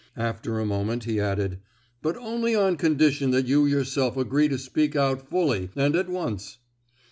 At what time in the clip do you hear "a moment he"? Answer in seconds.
0.59-1.19